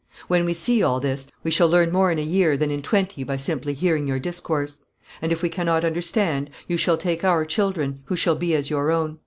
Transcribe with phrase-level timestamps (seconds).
[0.27, 3.23] When we see all this we shall learn more in a year than in twenty
[3.23, 4.79] by simply hearing your discourse;
[5.21, 8.89] and if we cannot understand, you shall take our children, who shall be as your
[8.89, 9.19] own.